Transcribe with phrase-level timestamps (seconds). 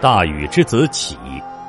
[0.00, 1.16] 大禹之子启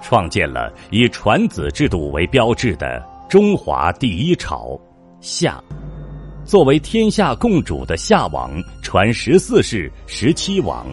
[0.04, 4.79] 创建了以传子制度为标志的中华第一朝
[5.20, 5.59] 夏。
[6.45, 8.52] 作为天下共主的夏王，
[8.84, 10.86] 传十四世、十七王，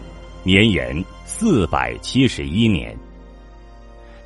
[0.45, 2.97] 年延四百七十一年。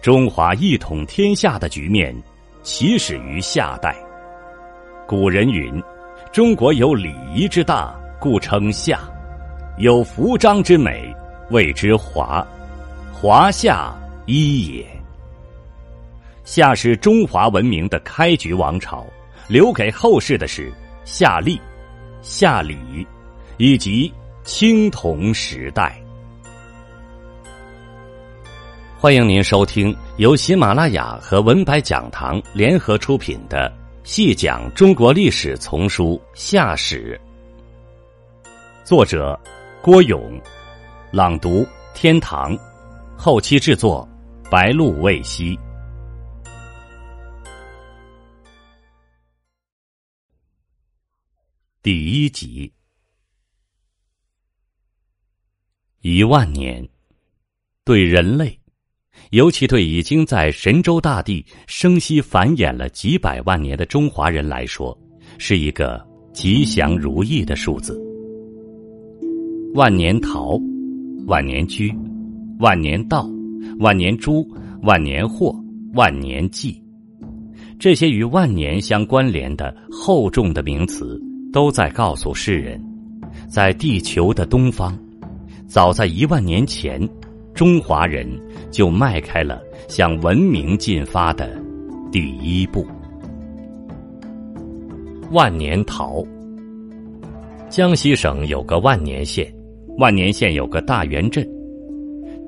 [0.01, 2.15] 中华一统天下的局面
[2.63, 3.93] 起始于夏代。
[5.07, 5.83] 古人云
[6.33, 8.97] ：“中国有礼仪之大，故称夏；
[9.79, 11.13] 有服章之美，
[11.51, 12.47] 谓之华。
[13.23, 14.87] 华夏一也。”
[16.43, 19.05] 夏是中华文明的开局王朝，
[19.47, 20.73] 留给后世的是。
[21.05, 21.61] 夏历、
[22.23, 23.07] 夏礼
[23.57, 24.13] 以及
[24.45, 26.01] 青铜时代。
[28.99, 33.69] 欢迎您收听由喜马拉雅和文白讲堂联合出品的
[34.09, 37.21] 《细讲中国历史丛书·夏史》，
[38.85, 39.39] 作者
[39.83, 40.41] 郭勇，
[41.11, 42.57] 朗读天堂，
[43.23, 44.09] 后期制作
[44.51, 45.55] 白露未晞。
[51.83, 52.73] 第一集，
[56.01, 56.89] 一万年，
[57.85, 58.59] 对人类，
[59.33, 64.99] 尤其对已经在神州大地生息繁衍了几百万年的中华人来说，
[65.37, 68.01] 是一个吉祥如意的数字。
[69.75, 70.59] 万年桃，
[71.27, 71.95] 万年居，
[72.61, 73.27] 万年稻，
[73.79, 74.47] 万年猪，
[74.83, 75.53] 万年货，
[75.95, 76.81] 万年祭，
[77.79, 81.21] 这些与万年相关联的厚重的名词。
[81.53, 82.81] 都在告诉世人，
[83.49, 84.97] 在地球的东方，
[85.67, 87.01] 早在一万年前，
[87.53, 88.25] 中华人
[88.71, 91.61] 就迈开了向文明进发的
[92.13, 92.87] 第一步。
[95.33, 96.25] 万年桃，
[97.69, 99.53] 江西省有个万年县，
[99.99, 101.45] 万年县有个大源镇，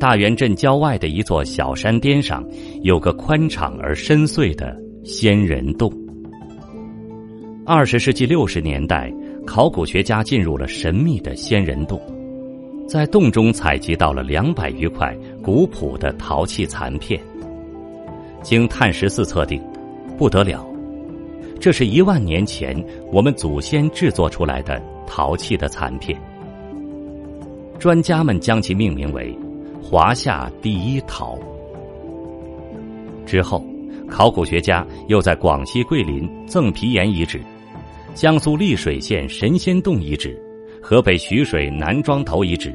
[0.02, 2.44] 大源镇郊外的一座小山巅上，
[2.82, 5.88] 有个宽敞而深邃的仙人洞。
[7.64, 9.14] 二十世纪六十年代，
[9.46, 12.00] 考古学家进入了神秘的仙人洞，
[12.88, 17.20] 在洞中采集到了两百余块古朴的陶器残片。
[18.42, 19.62] 经碳十四测定，
[20.18, 20.66] 不得了，
[21.60, 22.76] 这是一万年前
[23.12, 26.20] 我们祖先制作出来的陶器的残片。
[27.78, 29.32] 专家们将其命名为
[29.92, 31.38] “华夏第一陶”。
[33.28, 33.62] 之后，
[34.08, 37.38] 考古学家又在广西桂林赠皮岩遗址。
[38.14, 40.34] 江苏丽水县神仙洞遗址、
[40.82, 42.74] 河北徐水南庄头遗址、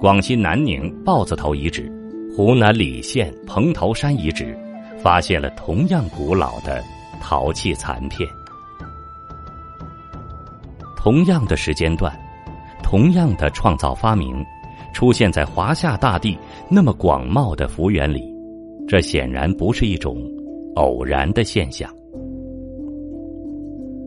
[0.00, 1.92] 广西南宁豹子头遗址、
[2.34, 4.58] 湖南澧县蓬头山遗址，
[4.98, 6.82] 发现了同样古老的
[7.20, 8.26] 陶器残片。
[10.96, 12.18] 同样的时间段，
[12.82, 14.42] 同样的创造发明，
[14.94, 16.38] 出现在华夏大地
[16.70, 18.22] 那么广袤的幅员里，
[18.88, 20.16] 这显然不是一种
[20.76, 21.92] 偶然的现象。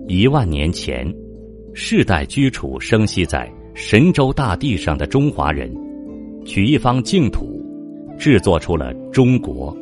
[0.08, 1.14] 一万年前，
[1.74, 5.72] 世代居处生息在神州大地上的中华人，
[6.46, 7.62] 取一方净土，
[8.18, 9.76] 制作出了中国，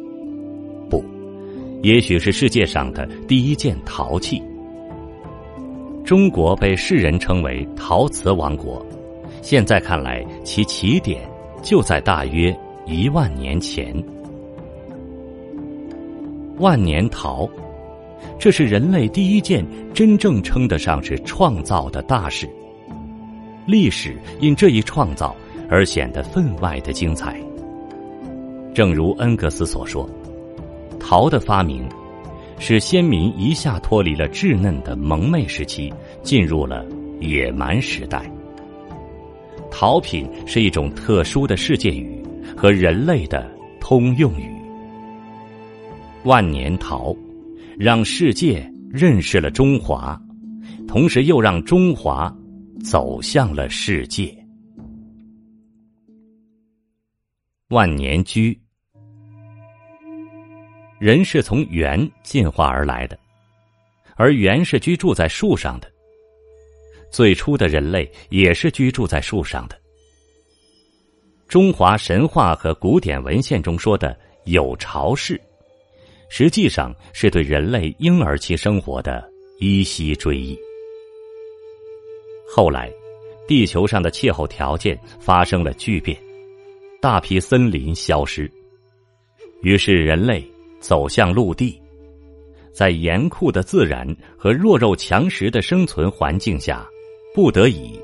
[0.89, 1.03] 不，
[1.83, 4.41] 也许是世界上的第一件陶器。
[6.03, 8.84] 中国被世人称为陶瓷王国，
[9.45, 11.21] 现在看来，其起点
[11.61, 12.51] 就在大约
[12.87, 13.95] 一万年前。
[16.57, 17.47] 万年陶。
[18.39, 19.63] 这是人类第一件
[19.93, 22.49] 真正称得上是创造的大事，
[23.67, 25.35] 历史因这一创造
[25.69, 27.39] 而显得分外的精彩。
[28.73, 30.09] 正如恩格斯所说，
[30.99, 31.87] 陶的发明
[32.57, 36.83] 使先民一下脱离了稚嫩的蒙昧时期，进入了
[37.19, 38.27] 野蛮时代。
[39.77, 42.23] 陶品是一种特殊的世界语
[42.55, 43.45] 和人类的
[43.77, 44.49] 通用语。
[46.23, 47.13] 万年陶。
[47.77, 50.17] 让世界认识了中华，
[50.87, 52.33] 同时又让中华
[52.81, 54.33] 走向了世界。
[57.67, 58.57] 万年居，
[60.99, 63.19] 人是从猿进化而来的，
[64.15, 65.91] 而猿是居住在树上的。
[67.15, 69.79] 最初的人类也是居住在树上的。
[71.47, 74.13] 中华神话和古典文献中说的
[74.43, 75.39] 有巢氏。
[76.27, 79.25] 实际上是对人类婴儿期生活的
[79.59, 80.59] 依稀追忆。
[82.53, 82.91] 后来，
[83.47, 86.17] 地球上的气候条件发生了巨变，
[87.01, 88.51] 大批森林消失，
[89.61, 90.45] 于是人类
[90.81, 91.81] 走向陆地，
[92.73, 94.05] 在严酷的自然
[94.37, 96.85] 和弱肉强食的生存环境下，
[97.35, 97.99] 不得已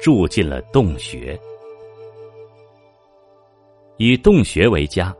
[0.00, 1.38] 住进了洞穴。
[3.96, 5.14] 以洞穴为家，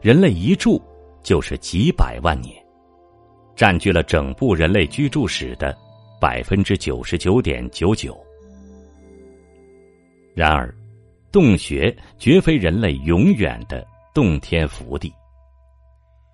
[0.00, 0.80] 人类一住
[1.20, 2.54] 就是几百万年，
[3.56, 5.76] 占据了整部人类居住史的
[6.20, 8.16] 百分之九十九点九九。
[10.32, 10.72] 然而，
[11.32, 15.12] 洞穴绝非人类永远的洞天福地。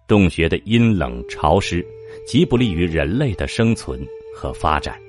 [0.07, 1.83] 洞穴的阴冷潮湿，
[2.27, 4.07] 极不利于人类的生存
[4.37, 5.03] 和发展。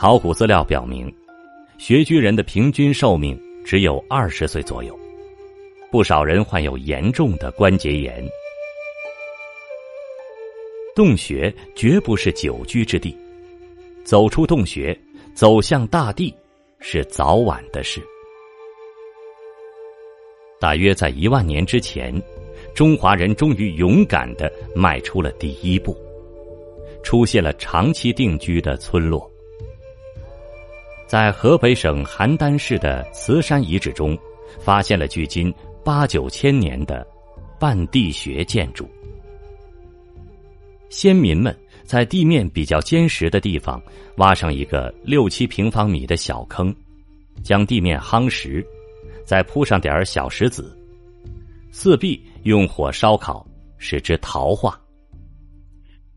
[0.00, 1.12] 考古资料表明，
[1.76, 4.96] 穴居人的平均寿命只有二十岁左右，
[5.90, 8.24] 不少人患有严重的关节炎。
[10.94, 13.12] 洞穴绝不是久居之地，
[14.04, 14.96] 走出洞穴，
[15.34, 16.32] 走向大地，
[16.78, 18.00] 是早晚的事。
[20.60, 22.14] 大约在一万年之前。
[22.74, 25.96] 中华人终于勇敢的迈出了第一步，
[27.02, 29.28] 出现了长期定居的村落。
[31.08, 34.16] 在河北省邯郸市的磁山遗址中，
[34.60, 35.52] 发现了距今
[35.82, 37.04] 八九千年的
[37.58, 38.86] 半地穴建筑。
[40.90, 43.82] 先民们在地面比较坚实的地方
[44.18, 46.74] 挖上一个六七平方米的小坑，
[47.42, 48.62] 将地面夯实，
[49.24, 50.78] 再铺上点小石子。
[51.72, 53.46] 四壁用火烧烤，
[53.78, 54.78] 使之陶化，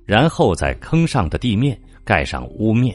[0.05, 2.93] 然后在坑上的地面盖上屋面。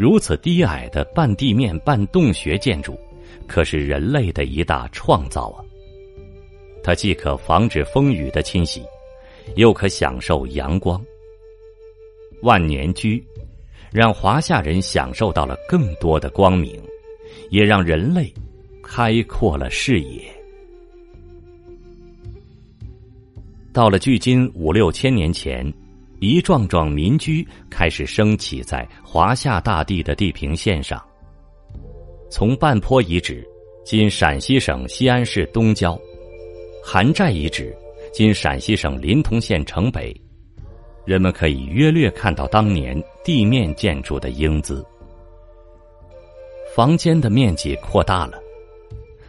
[0.00, 2.98] 如此低矮的半地面半洞穴建筑，
[3.46, 5.60] 可是人类的一大创造啊！
[6.82, 8.82] 它既可防止风雨的侵袭，
[9.56, 10.98] 又可享受阳光。
[12.40, 13.22] 万年居，
[13.92, 16.82] 让华夏人享受到了更多的光明，
[17.50, 18.32] 也让人类
[18.82, 20.22] 开阔了视野。
[23.70, 25.70] 到了距今五六千年前，
[26.20, 31.02] 一幢幢民居开始升起在华夏大地的地平线上。
[32.30, 33.42] 从半坡遗址
[33.84, 35.98] （今陕西省西安市东郊）、
[36.84, 37.74] 韩寨遗址
[38.12, 40.14] （今陕西省临潼县城北），
[41.06, 44.84] 人们可以约略看到当年地面建筑的英姿。
[46.76, 48.38] 房间的面积扩大了，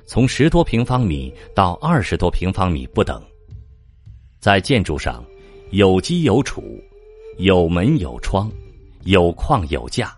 [0.06, 3.24] 从十多平方米到二十多平方米不等。
[4.40, 5.24] 在建筑上，
[5.72, 6.62] 有基有础，
[7.38, 8.52] 有门有窗，
[9.06, 10.14] 有框有架。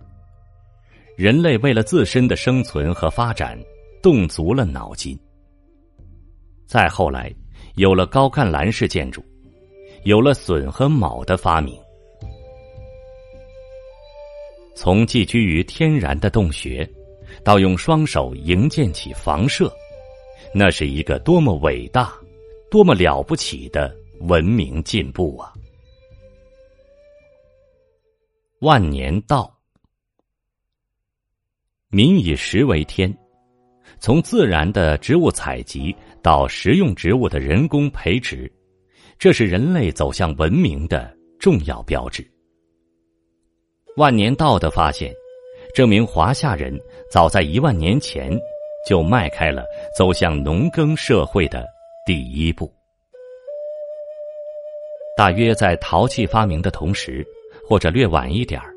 [1.15, 3.55] 人类为了自身的生存和发展，
[4.01, 5.15] 动足了脑筋。
[6.65, 7.31] 再后来，
[7.75, 9.23] 有了高干栏式建筑，
[10.05, 11.79] 有了榫和卯的发明。
[14.75, 16.89] 从寄居于天然的洞穴，
[17.43, 19.71] 到用双手营建起房舍，
[20.51, 22.11] 那是一个多么伟大、
[22.71, 23.95] 多么了不起的！
[24.23, 25.51] 文明进步啊！
[28.61, 29.53] 万年稻，
[31.89, 33.13] 民以食为天，
[33.99, 38.49] 从自然的植物采集到食用植物的人工培植，
[39.19, 42.25] 这是人类走向文明的重要标志。
[43.97, 45.13] 万年稻的发现，
[45.75, 46.79] 证明华夏人
[47.11, 48.31] 早在一万年前
[48.87, 49.65] 就迈开了
[49.97, 51.67] 走向农耕社会的
[52.05, 52.73] 第一步。
[55.15, 57.23] 大约在陶器发明的同时，
[57.67, 58.73] 或者略晚一点儿，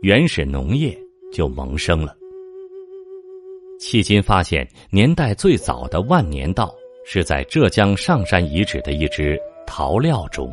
[0.00, 0.96] 原始农业
[1.32, 2.16] 就萌生了。
[3.80, 6.72] 迄今发现年代最早的万年稻，
[7.04, 10.48] 是在浙江上山遗址的一只陶料中。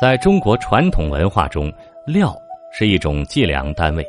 [0.00, 1.70] 在中国传统文化中，
[2.06, 2.34] 料
[2.72, 4.06] 是一种计量单位，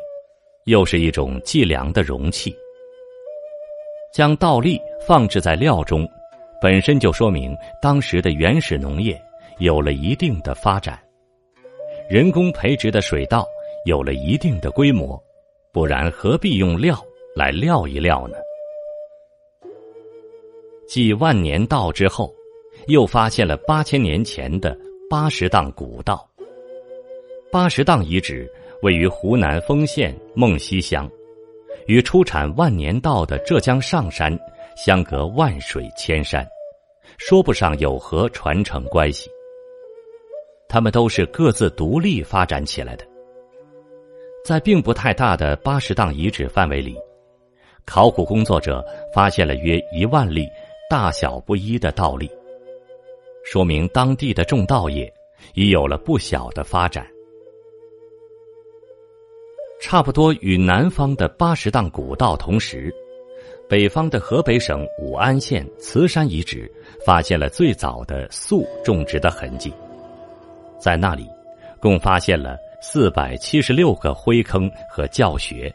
[0.63, 2.55] 又是一种计量的容器。
[4.13, 6.09] 将稻粒放置在料中。
[6.61, 9.19] 本身就说明当时的原始农业
[9.57, 11.01] 有了一定的发展，
[12.07, 13.43] 人工培植的水稻
[13.85, 15.19] 有了一定的规模，
[15.71, 17.03] 不然何必用料
[17.35, 18.37] 来料一料呢？
[20.87, 22.31] 继万年稻之后，
[22.87, 24.77] 又发现了八千年前的
[25.09, 26.23] 八十档古稻。
[27.51, 28.47] 八十档遗址
[28.83, 31.09] 位于湖南丰县孟溪乡，
[31.87, 34.37] 与出产万年稻的浙江上山。
[34.83, 36.43] 相隔万水千山，
[37.19, 39.29] 说不上有何传承关系。
[40.67, 43.05] 他们都是各自独立发展起来的。
[44.43, 46.97] 在并不太大的八十档遗址范围里，
[47.85, 48.83] 考古工作者
[49.13, 50.47] 发现了约一万粒
[50.89, 52.27] 大小不一的稻粒，
[53.45, 55.13] 说明当地的种稻业
[55.53, 57.05] 已有了不小的发展。
[59.79, 62.91] 差不多与南方的八十档古道同时。
[63.71, 66.69] 北方的河北省武安县磁山遗址
[67.05, 69.73] 发现了最早的粟种植的痕迹，
[70.77, 71.25] 在那里，
[71.79, 75.73] 共发现了四百七十六个灰坑和教穴，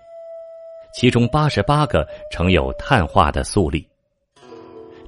[0.93, 3.89] 其中八十八个呈有碳化的粟粒。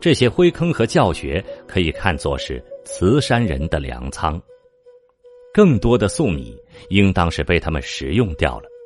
[0.00, 4.40] 这些灰坑和教学可以看作是磁山人的粮仓。
[5.52, 6.57] 更多的粟米
[6.88, 8.77] 应当是被他们食用掉了。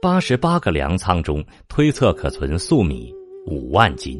[0.00, 3.12] 八十八个粮仓中，推测可存粟米
[3.46, 4.16] 五万斤。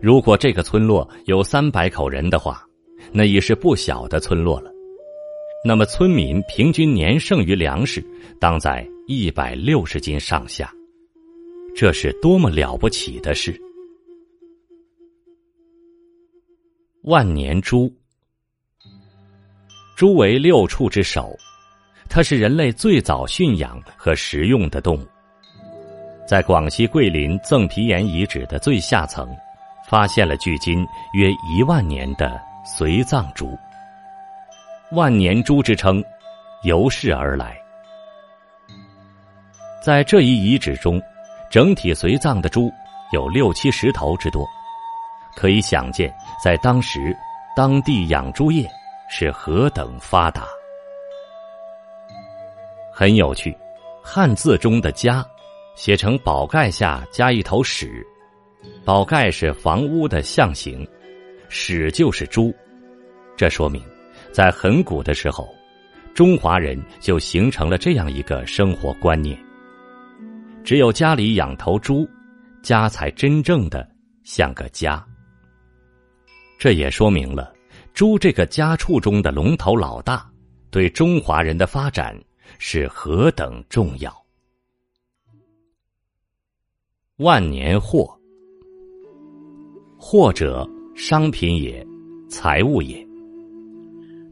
[0.00, 2.66] 如果这个村落有三百口人的话，
[3.12, 4.72] 那已是不小的村落了。
[5.62, 8.02] 那么，村民平均年剩余粮食
[8.40, 10.72] 当在一百六十斤上下，
[11.74, 13.60] 这是多么了不起的事！
[17.02, 17.92] 万年猪，
[19.96, 21.36] 猪为六畜之首，
[22.08, 25.06] 它是人类最早驯养和食用的动物。
[26.26, 29.28] 在广西桂林赠皮岩遗址的最下层，
[29.88, 33.56] 发现了距今约一万年的随葬猪。
[34.92, 36.02] 万年猪之称，
[36.62, 37.56] 由是而来。
[39.84, 41.00] 在这一遗址中，
[41.50, 42.72] 整体随葬的猪
[43.12, 44.44] 有六七十头之多，
[45.36, 47.16] 可以想见，在当时
[47.54, 48.68] 当地养猪业
[49.08, 50.44] 是何等发达。
[52.98, 53.54] 很有趣，
[54.02, 55.22] 汉字中的“家”
[55.76, 58.02] 写成宝盖下加一头屎，
[58.86, 60.88] 宝盖是房屋的象形，
[61.50, 62.54] 屎就是猪，
[63.36, 63.82] 这说明。
[64.32, 65.46] 在很古的时候，
[66.14, 69.38] 中华人就形成了这样一个生活观念：
[70.64, 72.08] 只有家里养头猪，
[72.62, 73.86] 家才真正的
[74.24, 75.06] 像个家。
[76.58, 77.52] 这也说明了
[77.92, 80.26] 猪这个家畜中的龙头老大，
[80.70, 82.18] 对中华人的发展
[82.58, 84.14] 是何等重要。
[87.16, 88.14] 万年货，
[89.98, 91.86] 货者，商品也，
[92.28, 93.06] 财物也。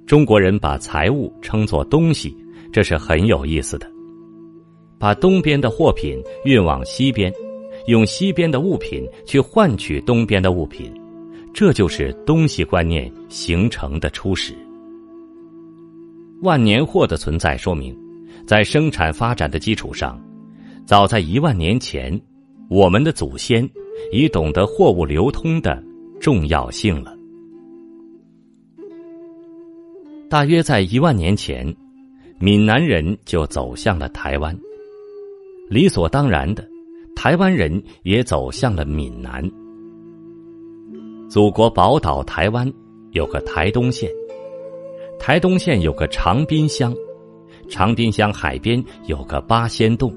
[0.06, 2.36] 中国人把财物称作东西，
[2.70, 3.90] 这是很有意思的。
[4.98, 7.32] 把东边的货品运往西边，
[7.86, 10.92] 用西边的物品去换取东边的物品，
[11.54, 14.54] 这就是东西观念形成的初始。
[16.42, 17.96] 万年货的存在说明，
[18.46, 20.20] 在生产发展的基础上，
[20.86, 22.20] 早在一万年前，
[22.68, 23.68] 我们的祖先
[24.12, 25.82] 已懂得货物流通的
[26.20, 27.16] 重要性了。
[30.28, 31.74] 大约在一万年前，
[32.38, 34.56] 闽南人就走向了台湾。
[35.68, 36.66] 理所当然的，
[37.14, 39.48] 台湾人也走向了闽南。
[41.28, 42.70] 祖国宝岛台湾
[43.12, 44.10] 有个台东县，
[45.18, 46.94] 台东县有个长滨乡，
[47.68, 50.14] 长滨乡海边有个八仙洞。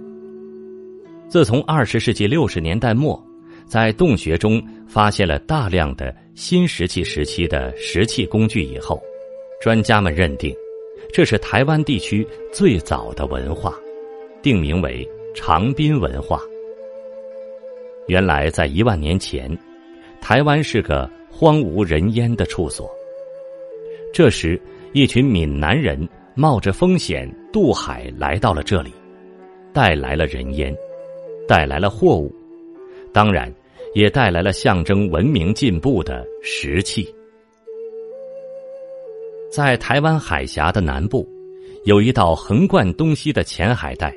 [1.28, 3.22] 自从二十世纪六十年代末，
[3.66, 9.02] 在洞穴中发现了大量的新石器时期的石器工具以后。
[9.60, 10.56] 专家们认定，
[11.12, 13.74] 这是台湾地区最早的文化，
[14.40, 16.40] 定名为长滨文化。
[18.06, 19.50] 原来在一万年前，
[20.22, 22.88] 台湾是个荒无人烟的处所。
[24.14, 24.62] 这时，
[24.94, 26.08] 一群闽南人
[26.40, 28.94] 冒着风险渡海来到了这里，
[29.74, 30.72] 带来了人烟，
[31.48, 32.32] 带来了货物，
[33.12, 33.52] 当然，
[33.96, 37.12] 也带来了象征文明进步的石器。
[39.52, 41.28] 在台湾海峡的南部，
[41.86, 44.16] 有一道横贯东西的浅海带。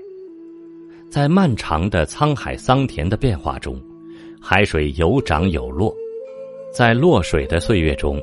[1.10, 3.80] 在漫长的沧海桑田的变化中，
[4.38, 5.96] 海水有涨有落。
[6.70, 8.22] 在落水的岁月中，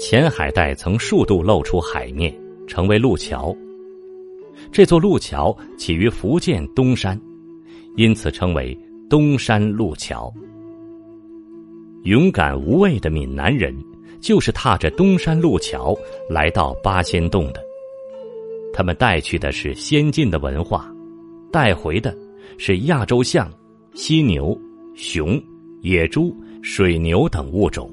[0.00, 2.34] 浅海带曾数度露出海面，
[2.66, 3.54] 成为路桥。
[4.72, 7.20] 这座路桥起于福建东山，
[7.96, 8.76] 因此称为
[9.08, 10.32] 东山路桥。
[12.04, 13.74] 勇敢无畏的闽南人。
[14.18, 15.94] 就是踏着东山路桥
[16.28, 17.62] 来到八仙洞的，
[18.72, 20.90] 他们带去的是先进的文化，
[21.52, 22.16] 带回的
[22.56, 23.52] 是亚洲象、
[23.94, 24.58] 犀牛、
[24.94, 25.40] 熊、
[25.82, 27.88] 野猪、水牛等物种。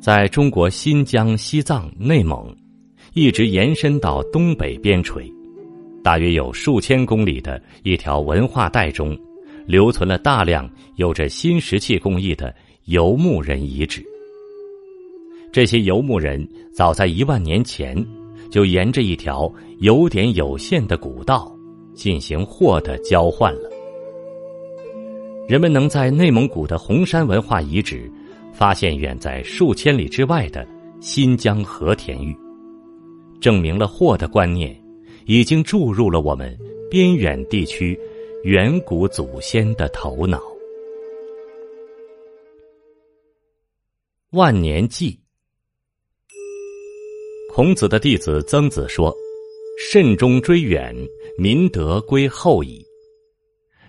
[0.00, 2.54] 在中国新疆、西藏、内蒙，
[3.14, 5.32] 一直延伸到东北边陲，
[6.02, 9.18] 大约有数千公里的一条文化带中，
[9.66, 12.54] 留存了大量有着新石器工艺的。
[12.88, 14.02] 游牧人遗址，
[15.52, 17.94] 这些游牧人早在一万年前
[18.50, 21.54] 就沿着一条有点有限的古道
[21.92, 23.70] 进行货的交换了。
[25.46, 28.10] 人们能在内蒙古的红山文化遗址
[28.58, 30.66] 发现远在数千里之外的
[31.00, 32.36] 新疆和田玉，
[33.40, 34.76] 证明了货的观念
[35.26, 36.58] 已经注入了我们
[36.90, 37.96] 边远地区
[38.42, 40.42] 远古祖先的头脑。
[44.30, 45.16] 万年祭。
[47.54, 49.14] 孔子的弟子曾子说
[49.78, 50.92] ：“慎终追远，
[51.38, 52.84] 民德归后矣。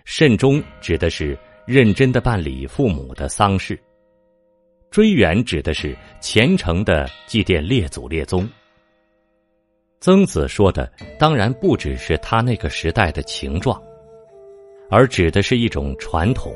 [0.05, 1.35] 慎终指的是
[1.65, 3.79] 认真的办理父母的丧事，
[4.91, 8.49] 追远指的是虔诚的祭奠列祖列宗。
[9.99, 13.79] 曾子说的当然不只是他那个时代的情状，
[14.89, 16.55] 而指的是一种传统，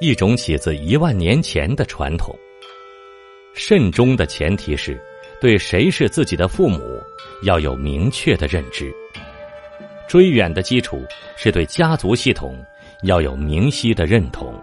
[0.00, 2.36] 一种起自一万年前的传统。
[3.54, 5.00] 慎终的前提是，
[5.40, 6.80] 对谁是自己的父母
[7.44, 8.92] 要有明确的认知。
[10.06, 11.04] 追远的基础
[11.36, 12.62] 是对家族系统
[13.02, 14.59] 要有明晰的认同。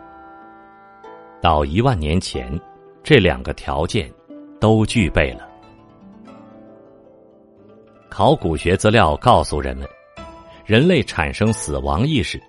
[1.41, 2.60] 到一万年前，
[3.03, 4.12] 这两个条件
[4.60, 5.48] 都具备了。
[8.10, 9.88] 考古学资料告诉人们，
[10.65, 12.41] 人类产生死亡意识，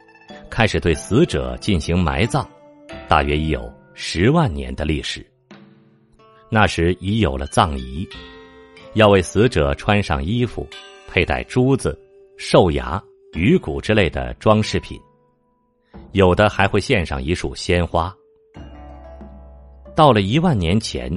[0.48, 2.46] 开始对死者进行埋葬，
[3.06, 5.24] 大约已有十万年的历史。
[6.48, 8.08] 那时已有了葬仪，
[8.94, 10.66] 要为死者穿上衣服，
[11.06, 11.98] 佩戴珠子。
[12.40, 13.02] 兽牙、
[13.32, 14.96] 鱼骨之类的装饰品，
[16.12, 18.14] 有的还会献上一束鲜花。
[19.98, 21.10] 到了一万年前，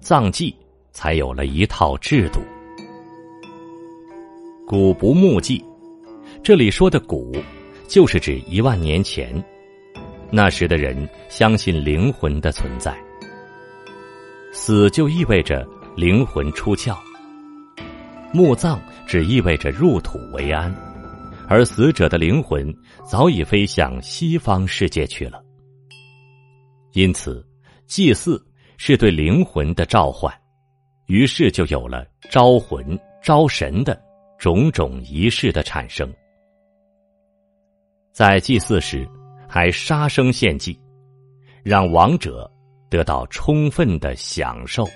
[0.00, 0.52] 葬祭
[0.90, 2.40] 才有了一套制度。
[4.66, 5.64] 古不墓祭，
[6.42, 7.32] 这里说的“古”，
[7.86, 9.32] 就是指一万年前，
[10.32, 12.92] 那时的人相信灵魂的存在。
[14.50, 15.64] 死就意味着
[15.94, 16.98] 灵魂出窍。
[18.32, 20.74] 墓葬只意味着入土为安，
[21.46, 25.40] 而死者的灵魂早已飞向西方世界去了。
[26.94, 27.46] 因此，
[27.86, 28.44] 祭祀
[28.76, 30.32] 是对灵魂的召唤，
[31.06, 34.00] 于是就有了招魂、招神的
[34.38, 36.12] 种种仪式的产生。
[38.12, 39.08] 在祭祀时，
[39.48, 40.78] 还杀生献祭，
[41.62, 42.50] 让亡者
[42.88, 44.86] 得到充分的享受。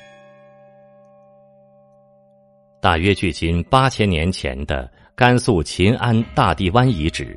[2.80, 7.36] 大约距今八千年前的甘肃秦安大地湾遗址，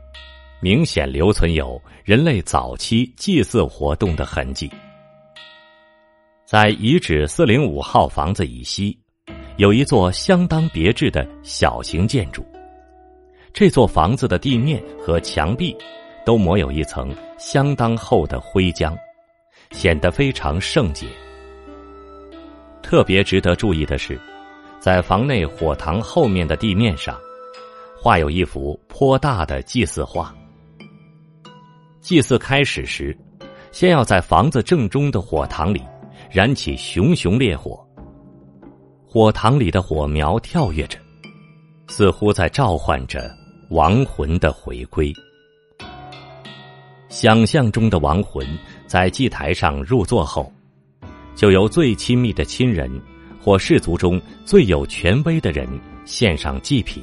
[0.60, 4.72] 明显留存有人类早期祭祀活动的痕迹。
[6.52, 9.00] 在遗址四零五号房子以西，
[9.56, 12.46] 有一座相当别致的小型建筑。
[13.54, 15.74] 这座房子的地面和墙壁
[16.26, 17.10] 都抹有一层
[17.40, 18.94] 相当厚的灰浆，
[19.72, 21.08] 显得非常圣洁。
[22.84, 24.20] 特别值得注意的是。
[24.78, 27.18] 在房内火塘后面的地面上，
[27.98, 30.36] 画有一幅颇大的祭祀画。
[32.02, 33.18] 祭祀开始时，
[33.72, 35.82] 先要在房子正中的火塘里
[36.34, 37.86] 燃起熊熊烈火。
[39.06, 40.98] 火塘里的火苗跳跃着，
[41.88, 43.30] 似乎在召唤着
[43.72, 45.14] 亡魂的回归。
[47.10, 48.48] 想象中的亡魂
[48.88, 50.50] 在祭台上入座后，
[51.36, 52.90] 就由最亲密的亲人。
[53.44, 55.68] 或氏族中最有权威的人
[56.06, 57.02] 献上祭品，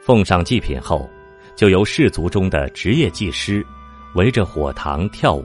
[0.00, 1.10] 奉上祭品后，
[1.56, 3.66] 就由氏族中的职业祭师
[4.14, 5.44] 围着火塘跳舞。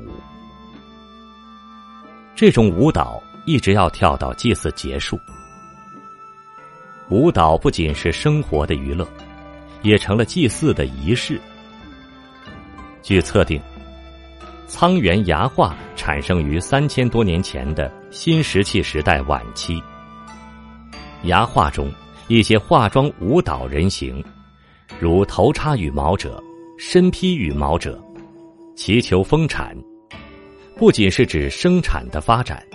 [2.41, 5.15] 这种舞蹈一直要跳到祭祀结束。
[7.09, 9.07] 舞蹈不仅是生活的娱乐，
[9.83, 11.39] 也成了祭祀的仪式。
[13.03, 13.61] 据测定。
[14.67, 19.79] 沧源牙画产生于三千多年前的新石器时代晚期。
[21.25, 21.91] 牙画中
[22.27, 24.23] 一些化妆舞蹈人形，
[24.99, 26.43] 如头插羽毛者、
[26.75, 28.03] 身披羽毛者，
[28.75, 29.77] 祈求丰产，
[30.81, 32.65] 不仅是指生产的发展，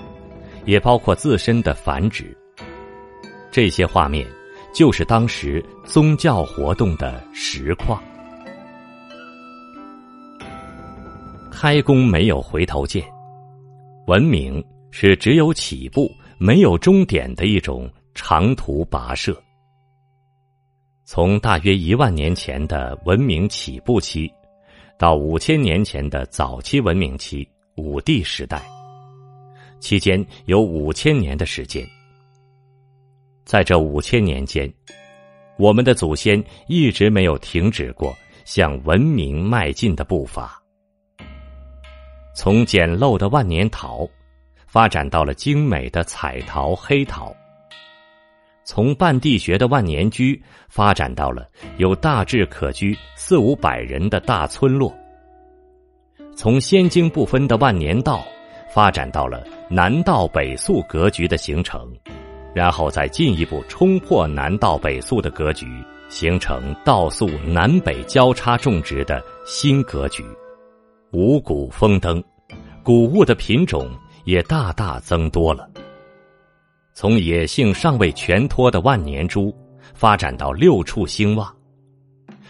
[0.64, 2.38] 也包括自身的繁殖。
[3.50, 4.24] 这些画面
[4.72, 8.00] 就是当时宗教活动的实况。
[11.50, 13.04] 开弓没有回头箭，
[14.06, 19.36] 文明是只有起步没有终点的一种长途跋涉。
[21.04, 24.32] 从大约一万年前的文明起步期，
[24.96, 27.44] 到五千年前的早期文明期
[27.76, 28.62] （武帝时代），
[29.80, 31.86] 期间有五千年的时间。
[33.44, 34.72] 在这五千年间，
[35.58, 40.58] 我们的祖先一直没有停止过向文明迈进的步伐。
[42.34, 44.08] 从简陋的万年陶，
[44.66, 47.30] 发展到了精美的彩陶、黑陶；
[48.64, 54.90] 从半地穴的万年居，发展到了有大致可居四五百人的大村落；
[56.36, 58.22] 从先经不分的万年道，
[58.68, 61.90] 发展到了南道北宿格局的形成，
[62.54, 65.66] 然后再进一步冲破南道北宿的格局，
[66.10, 70.22] 形成道宿南北交叉种植的新格局。
[71.12, 72.22] 五谷丰登，
[72.82, 73.88] 谷物的品种
[74.24, 75.66] 也大大增多了。
[76.92, 79.54] 从野性尚未全脱的万年株，
[79.94, 81.50] 发展到六畜兴旺，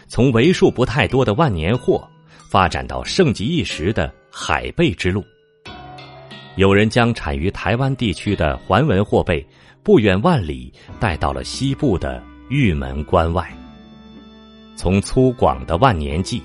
[0.09, 2.05] 从为数不太多的万年货，
[2.47, 5.23] 发展到盛极一时的海贝之路。
[6.55, 9.45] 有人将产于台湾地区的环纹货贝，
[9.83, 13.47] 不远万里带到了西部的玉门关外。
[14.75, 16.41] 从粗犷的万年祭，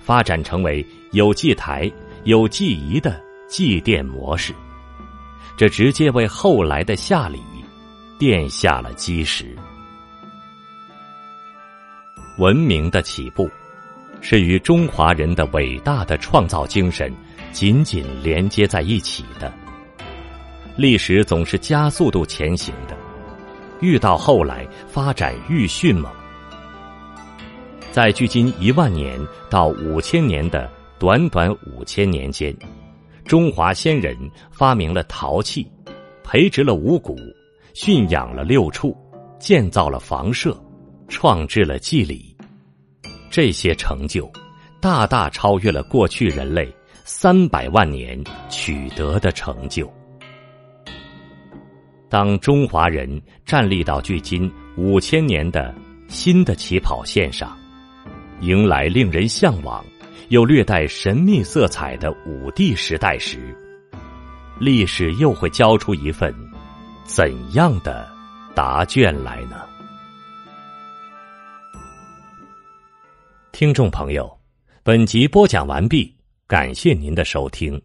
[0.00, 1.90] 发展成为有祭台、
[2.24, 4.54] 有祭仪的祭奠模式，
[5.56, 7.40] 这直接为后来的夏礼
[8.18, 9.56] 奠下了基石。
[12.38, 13.50] 文明的起步，
[14.20, 17.12] 是与中华人的伟大的创造精神
[17.52, 19.52] 紧紧连接在一起的。
[20.76, 22.96] 历史总是加速度前行的，
[23.80, 26.10] 遇到后来发展愈迅猛。
[27.90, 32.56] 在距今一万年到五千年的短短五千年间，
[33.24, 34.16] 中华先人
[34.50, 35.68] 发明了陶器，
[36.22, 37.16] 培植了五谷，
[37.74, 38.96] 驯养了六畜，
[39.40, 40.56] 建造了房舍，
[41.08, 42.29] 创制了祭礼。
[43.30, 44.30] 这些成就，
[44.80, 46.68] 大大超越了过去人类
[47.04, 49.90] 三百万年取得的成就。
[52.08, 55.72] 当中华人站立到距今五千年的
[56.08, 57.56] 新的起跑线上，
[58.40, 59.84] 迎来令人向往
[60.30, 63.56] 又略带神秘色彩的五帝时代时，
[64.58, 66.34] 历史又会交出一份
[67.04, 68.08] 怎样的
[68.56, 69.69] 答卷来呢？
[73.52, 74.30] 听众朋友，
[74.82, 76.14] 本集播讲完毕，
[76.46, 77.80] 感谢您的收听。